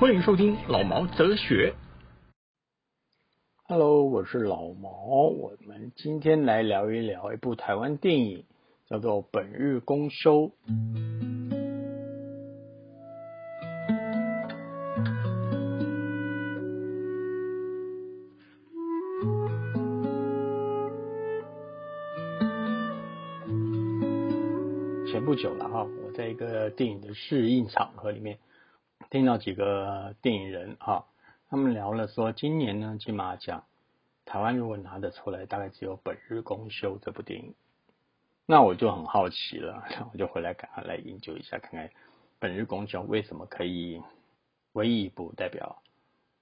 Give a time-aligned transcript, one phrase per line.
[0.00, 1.74] 欢迎收听老毛哲学。
[3.70, 5.28] Hello，我是老毛。
[5.28, 8.44] 我们今天来聊一聊一部台湾电影，
[8.88, 10.50] 叫做《本日公休》。
[25.12, 28.36] 前不久了哈，我在一个电影的试映场合里面
[29.10, 31.06] 听到几个电影人哈，
[31.50, 33.64] 他们聊了说，今年呢金马奖
[34.24, 37.56] 台湾如果拿得出来，大概只有《本日公休》这部电影。
[38.46, 39.82] 那我就很好奇了，
[40.14, 41.88] 我就回来赶快来研究一下，看看
[42.38, 44.00] 《本日公休》为什么可以
[44.74, 45.82] 唯一一部代表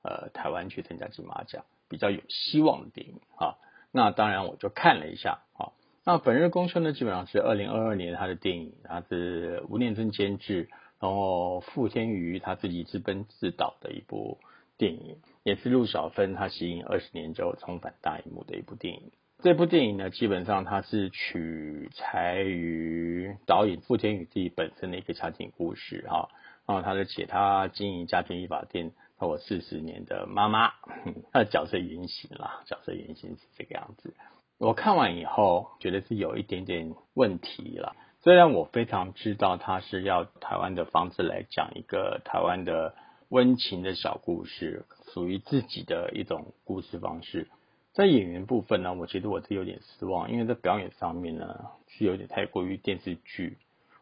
[0.00, 3.58] 呃台湾去参加金马奖比较有希望的电影啊。
[3.92, 5.72] 那当然我就看了一下啊。
[6.02, 14.38] 那《本日公休》呢，基本上是二零二二年他的电影，他是吴念真监制，然后傅天瑜他自己自编自导的一部
[14.76, 19.12] 电影，也是陆小芬她吸引二十年之后重返大荧幕的一部电影。
[19.42, 26.30] 这部电影呢，基本上它是取材于导演傅天宇自己本身的一个家庭故事哈，
[26.66, 30.72] 然后他的写他经营家庭理发店超过四十年的妈妈，
[31.32, 34.14] 他的角色原型啦，角色原型是这个样子。
[34.58, 42.94] 我看完以后觉得是有一点点问题了，虽然我非常知道他是要台湾的方式来讲一个台湾的
[43.28, 47.48] 温情的小故事，属于自己的一种故事方式。
[47.92, 53.58] 在演员部分呢，我觉得我是有点失望，因为在表演上面呢是有点太过于电视剧。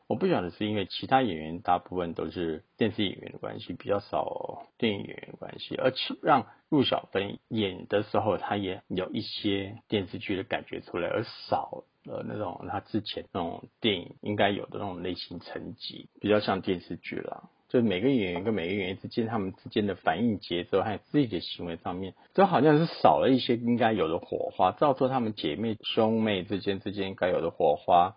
[0.08, 17.44] 我不晓得是因为其他演员大部分都是电视演员的关系，比较少电影演员关系，而且让陆小芬演的时候，她也有一些电视剧的感觉出来，而少呃那种他之前那种电影应该有的那种类型层级，比较像电视剧啦。
[17.68, 24.72] 就每个演员跟每个演员之间，他们之间的反应节奏还有自己的行为上面，都好像是少了一些应该有的火花。
[24.72, 28.16] 照说他们姐妹兄妹之间之间该有的火花，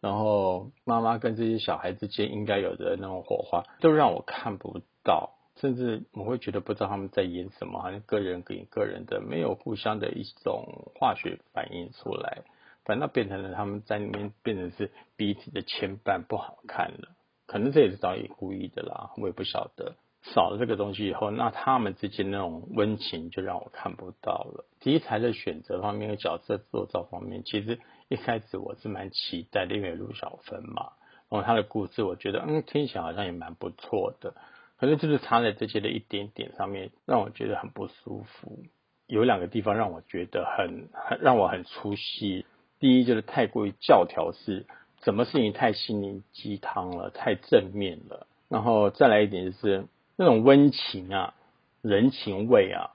[0.00, 12.42] 然后妈妈跟这些小孩之间应该有的那种火花，都让我看不到，甚至我会觉得不知道他们在演什么，好像个人给个人的没有互相的一种化学反应出来，
[12.86, 17.10] 反倒变成了他们在里面变成是彼此的牵绊，不好看了。
[17.46, 19.96] 可能这也是导演故意的啦，我也不晓得。
[20.34, 24.64] 少了这个东西以后，那他们之间那种温情就让我看不到了。
[24.80, 30.92] 题材的选择方面和角色塑造方面，其实一开始我是蛮期待的，因为陆小芬嘛，
[31.28, 34.34] 然后他的故事我觉得嗯听起来好像也蛮不错的，
[34.78, 38.64] 可是就是差在这些的一点点上面，让我觉得很不舒服。
[39.06, 42.44] 有两个地方让我觉得很很让我很出戏。
[42.78, 44.66] 第一就是太过于教条式。
[45.02, 51.34] 什么事情太心灵鸡汤了，太正面了，然后再来一点就是那种温情啊、
[51.80, 52.90] 人情味啊，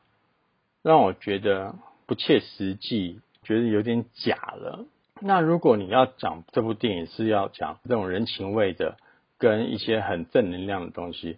[0.82, 1.76] 让我觉得
[2.08, 4.86] 不切实际，觉得有点假了。
[5.22, 8.98] 那如果你要讲这部电影是要讲这种人情味的，
[9.38, 11.38] 跟一些很正能量的东西，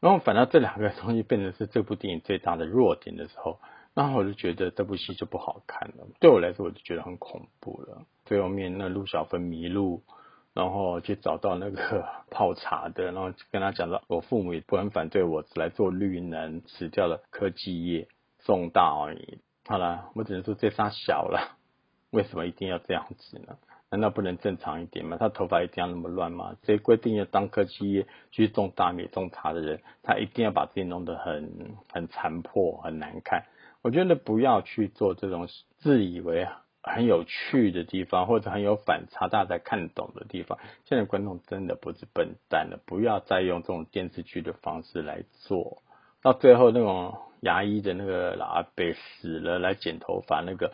[0.00, 3.58] 然后反倒这两个东西变成是这部电影最大的弱点的时候，
[3.96, 6.06] 然后我就觉得这部戏就不好看了。
[6.20, 8.02] 对我来说，我就觉得很恐怖了。
[8.26, 10.02] 最后面那陆小芬迷路，
[10.52, 18.06] 然后去找到那个 泡茶的，然后跟他讲到我父母也不很反对我来做绿能，辞掉了科技业，
[18.40, 19.38] 送大而已。
[19.64, 21.56] 好了，我只能说这仨小了，
[22.10, 23.56] 为什么一定要这样子呢？
[23.88, 25.16] 难道不能正常一点吗？
[25.18, 26.54] 他头发一定要那么乱吗？
[26.64, 33.46] 谁规定要当科技业去种大米种茶的人，他一定要把自己弄得很很残破很难看？
[33.86, 35.46] 我觉得不要去做这种
[35.78, 36.48] 自以为
[36.82, 40.58] 很有趣的地方，或者很有反差，大家才看懂的地方。
[40.86, 45.84] 现在观众真的不是笨蛋了，不要再用这种电视剧的方式来做。
[46.20, 50.72] 到最后那种牙医的那个老阿伯死了来剪头发那个，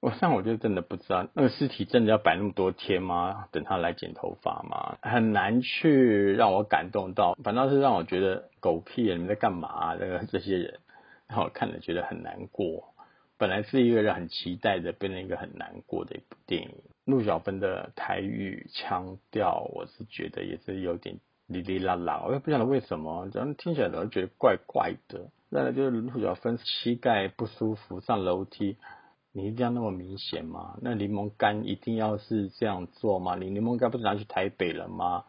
[0.00, 3.48] 我像我就真的不知道那个尸体真的要摆那么多天吗？
[3.52, 4.96] 等他来剪头发吗？
[5.02, 9.94] 很难去让我感动到，反倒是让我觉得狗屁，你们在干嘛？
[9.96, 10.80] 这个这些人
[11.28, 12.94] 让我看了觉得很难过。
[13.38, 16.70] 本来是一个很期待的，变成一个很难过的一部电影。
[17.04, 25.30] 陆小芬的台语腔调，我是觉得也是有点哩哩啦啦，我也不晓得为什么，反正听起来总是觉得怪怪的。
[25.50, 28.78] 再来就是陆小芬膝盖不舒服上楼梯，
[29.32, 30.78] 你一定要那么明显吗？
[30.80, 33.36] 那柠檬干一定要是这样做吗？
[33.36, 35.24] 你柠檬干不是拿去台北了吗？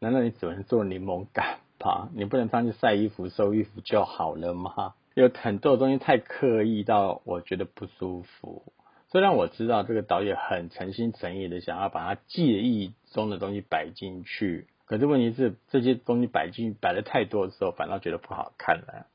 [0.00, 2.10] 难道你只能做柠檬干吧？
[2.14, 4.94] 你不能上去晒衣服、收衣服就好了吗？
[5.20, 8.72] 有很多东西太刻意到我觉得不舒服。
[9.10, 19.06] 虽然我知道这个导演很诚心诚意的想要把他记忆中的东西摆进去，可是问题是这些东西摆进摆的太多的时候，反倒觉得不好看了。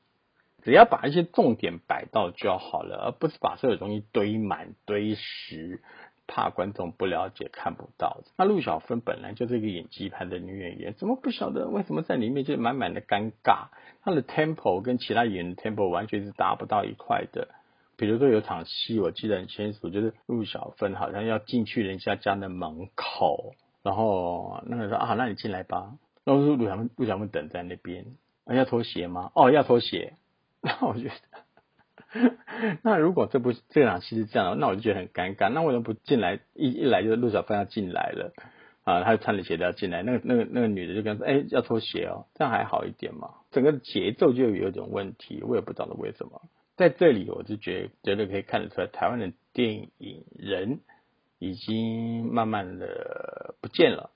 [0.63, 5.81] 只要把一些重点摆到就好了，而不是把所有东西堆满堆实，
[6.27, 8.21] 怕观众不了解看不到。
[8.37, 13.67] 那陆小芬本来就是一个演技派的女演员，怎么不晓得为什么在里面就满满的尴尬？
[14.03, 17.49] 她的 tempo 跟其他演员的 tempo 完全是达不到一块的。
[17.95, 23.53] 比如说有场戏，我记得很清楚，就是陆小芬好像要进去人家家的门口，
[23.83, 25.93] 然后那个说啊，那你进来吧。
[26.23, 28.05] 然后陆小芬陆小芬等在那边，
[28.47, 29.31] 要脱鞋吗？
[29.35, 30.13] 哦，要脱鞋。
[30.65, 31.13] 那我觉得，
[32.83, 35.49] 那如果这部这场戏是这样的，那我就觉得很尴尬。
[35.49, 36.39] 那为什么不进来？
[36.53, 38.33] 一一来就是陆小芬要进来了
[38.83, 40.03] 啊，他穿着鞋子要进来。
[40.03, 43.31] 那个那个那个女的就跟他说：“哎，要脱鞋哦。”这样还好一点嘛。
[43.51, 46.41] 整个节奏就有点问题，我也不知道为什么。
[46.75, 50.79] 在这里，我就觉觉得可以看得出来，台湾的电影人
[51.39, 54.11] 已经慢慢的不见了。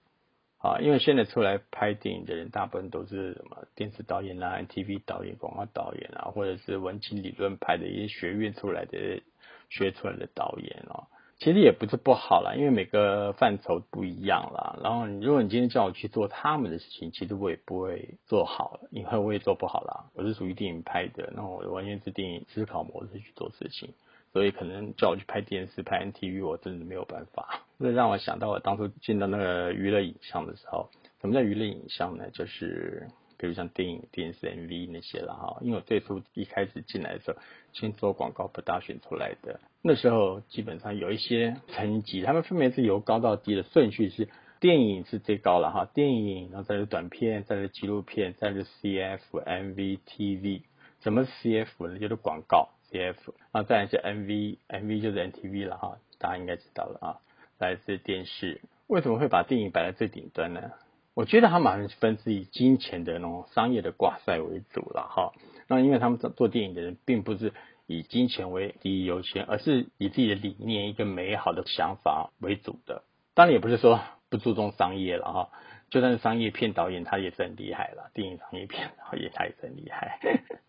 [0.59, 9.21] 啊，因为现在出来拍电影的人，大部分都是什么电视导演啊、TV 导演、广告导演啊，或者是文青理论派的一些学院出来的
[9.69, 11.07] 学出来的导演哦。
[11.39, 14.79] 其实也不是不好啦，因为每个范畴不一样啦。
[14.83, 20.05] 然后，如果你今天叫我去做他们的事情，其实我也不会做好，以后我也做不好啦。
[20.15, 23.93] 我是属于电影拍的，那我完全是电影思考模式去做事情。
[24.33, 27.61] 所以可能叫我去拍电视、拍 NTV，我真的没有办法。
[27.79, 30.89] 这让我想到我当初进到那个娱乐影像的时候，
[31.21, 32.29] 什么叫娱乐影像呢？
[32.31, 33.07] 就是
[33.37, 35.57] 比如像电影、电视、MV 那些了哈。
[35.61, 37.37] 因为我最初一开始进来的时候，
[37.73, 44.27] 先做广告不大选出来的，那时候基本上有一些层级，他们分别是由高到低的顺序是：
[44.59, 50.61] 电影是最高了哈，电影，然后再是短片，再是纪录片，再是 CF、MV、TV。
[51.01, 51.99] 什么是 CF 呢？
[51.99, 52.69] 就是广告。
[52.89, 53.33] C.F.
[53.51, 55.01] 啊，再来是 M.V.，M.V.
[55.01, 55.65] 就是 N.T.V.
[55.65, 57.19] 了哈，大家应该知道了啊。
[57.59, 60.71] 来自电视，为什么会把电影摆在最顶端呢？
[61.17, 65.33] 我觉得他马上是分是以金钱的那种商业的挂帅为主了哈。
[65.67, 67.53] 那因为他们做做电影的人，并不是
[67.87, 73.01] 以金钱为第一优先，而是以自己的理念、一个美好的想法为主的。
[73.33, 73.99] 当然也不是说
[74.29, 75.49] 不注重商业了哈。
[75.89, 78.11] 就算是商业片导演，他也是很厉害了。
[78.13, 80.19] 电影商业片导演他也是很厉害，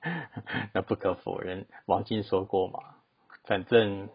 [0.72, 1.66] 那不可否认。
[1.84, 2.80] 王晶说过嘛，
[3.44, 4.08] 反正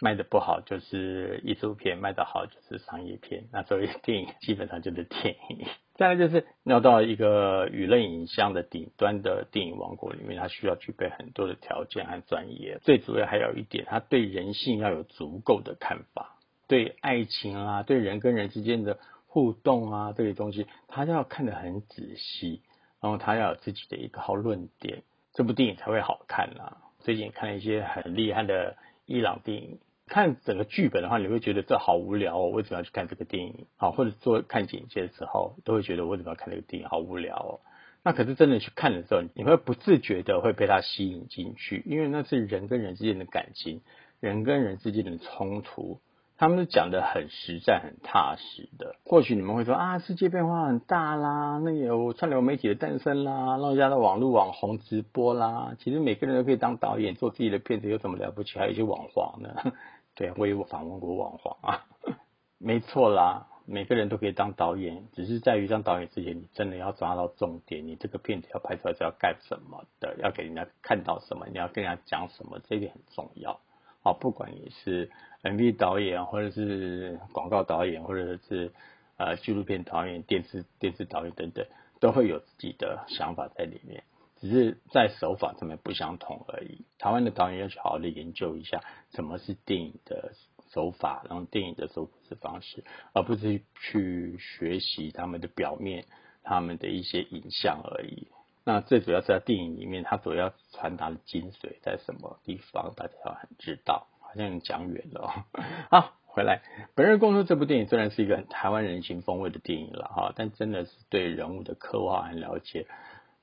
[0.00, 3.44] 卖的不好就是艺术片，卖的好就是商业片。
[3.52, 5.66] 那所以 电影基本上就是电影。
[5.94, 12.78] 再来就是要到一个娱乐影像的顶端的电影王国里面，它需要具备很多的条件和专业。
[12.82, 16.36] 最主要还有一点，他对人性要有足够的看法，
[16.68, 18.98] 对爱情啊，对人跟人之间的。
[19.30, 22.62] 互动啊，这些东西他要看得很仔细，
[22.98, 25.02] 然后他要有自己的一套论点，
[25.34, 26.78] 这部电影才会好看啊。
[27.00, 33.66] 最近看了一些很厉害的伊朗电影，看整个剧本的话，你会觉得这好无聊哦，为什么要去看这个电影？
[33.76, 36.88] 好，或者做看简介的时候，都会觉得为什么要看这个电影？
[36.88, 37.60] 好无聊哦。
[38.02, 43.82] 那可是真的去看的时候，你会不自觉的会被它吸引进去，因为那是人跟人之间的感情，
[44.18, 46.00] 人跟人之间的冲突。
[46.40, 48.94] 他们都讲的很实在、很踏实的。
[49.04, 55.74] 或许你们会说啊，世界变化很大啦，那有串流媒体的诞生啦，让家的网络网红直播啦。
[55.80, 58.56] 其实每个人都可以当导演，做自己的片子，有什么了不起？
[58.56, 59.72] 还有一些网黄呢。
[60.18, 61.86] 对，我也访问过网黄啊，
[62.58, 73.60] 没错啦，每个人都可以当导演，只是在于当导演之前，你真的要抓到重点，你这个片子要拍出来是要干什么的，要给人家看到什么，你要跟人家讲什么，这一点很重要。
[74.02, 75.08] 好，不管你是
[75.44, 78.72] MV 导演，或者是广告导演，或者是
[79.18, 81.64] 呃纪录片导演、电视电视导演等等，
[82.00, 84.02] 都会有自己的想法在里面，
[84.40, 86.84] 只是在手法上面不相同而已。
[86.98, 88.80] 台湾的导演要去好好的研究一下
[89.14, 90.32] 什么是电影的
[90.72, 96.04] 手法，然后电影的手制方式，而不是去学习他们的表面、
[96.42, 98.28] 他们的一些影像而已。
[98.64, 102.92] 那最主要是在电影里面，它主要传达的精髓在什么地方？
[102.94, 105.46] 大家要很知道，好像讲远了。
[105.90, 106.60] 好，回来，
[106.94, 112.86] 《本日公司》这部电影虽然是一个台湾人情风味的电影了哈，但真的是对人物的刻画和了解，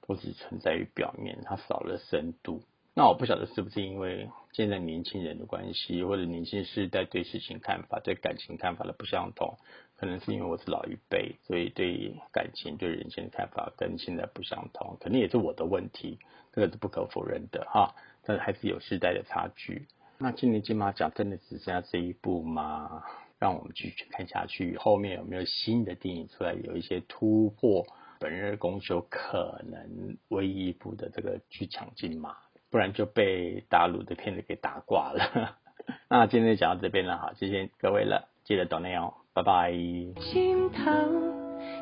[0.07, 2.61] 都只存在于表面，它少了深度。
[2.97, 9.57] 那我不晓得是不是因为现在年轻人的关系，或者年轻世代对事情看法、对感情看法的不相同，
[9.97, 16.19] 可能是因为我是老一辈，所以对感情、对人性的看法跟现在不相同，肯定也是我的问题，
[16.53, 17.93] 这个是不可否认的哈。
[18.23, 19.87] 但是还是有时代的差距。
[20.17, 23.03] 那今年金马奖真的只剩下这一部吗？
[23.37, 27.85] 让我们继续看下去，后面有没有新的电影出来，有一些突破？
[28.19, 32.35] 本日公休可能唯一一部的这个去抢金马，
[32.69, 35.57] 不然就被大陆的片子给打挂了。
[36.09, 39.71] 那今天就讲到这边了，好，谢谢各位了，记得懂内哦，拜拜。
[39.71, 40.91] 心头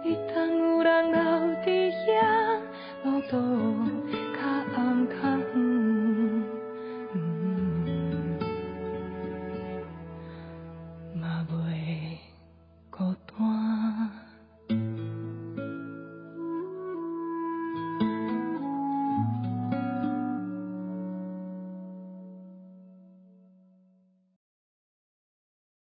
[0.03, 1.21] 一旦有人留